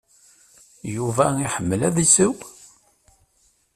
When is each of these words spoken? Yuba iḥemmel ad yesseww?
Yuba 0.95 1.25
iḥemmel 1.45 1.81
ad 1.87 1.95
yesseww? 2.01 2.37